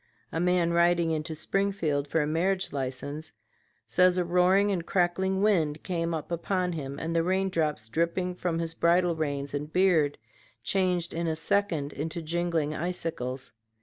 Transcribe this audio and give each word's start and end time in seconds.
A 0.31 0.39
man 0.39 0.73
riding 0.73 1.11
into 1.11 1.35
Springfield 1.35 2.07
for 2.07 2.23
a 2.23 2.25
marriage 2.25 2.73
license 2.73 3.31
says 3.85 4.17
a 4.17 4.25
roaring 4.25 4.71
and 4.71 4.83
crackling 4.83 5.43
wind 5.43 5.83
came 5.83 6.11
upon 6.11 6.71
him 6.73 6.97
and 6.97 7.15
the 7.15 7.21
rain 7.21 7.49
drops 7.49 7.87
dripping 7.87 8.33
from 8.33 8.57
his 8.57 8.73
bridle 8.73 9.15
reins 9.15 9.53
and 9.53 9.71
beard 9.71 10.17
changed 10.63 11.13
in 11.13 11.27
a 11.27 11.35
second 11.35 11.93
into 11.93 12.19
jingling 12.23 12.73
icicles. 12.73 13.51